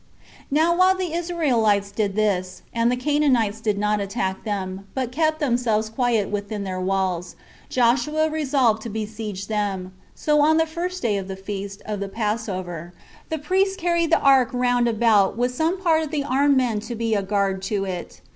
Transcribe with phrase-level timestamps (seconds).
[0.45, 0.45] 5.
[0.49, 5.39] Now while the Israelites did this, and the Canaanites did not attack them, but kept
[5.39, 7.35] themselves quiet within their own walls,
[7.69, 12.09] Joshua resolved to besiege them; so on the first day of the feast [of the
[12.09, 12.93] passover],
[13.29, 16.95] the priests carried the ark round about, with some part of the armed men to
[16.95, 18.21] be a guard to it.